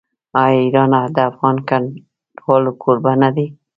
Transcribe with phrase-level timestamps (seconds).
[0.41, 3.47] آیا ایران د افغان کډوالو کوربه نه دی؟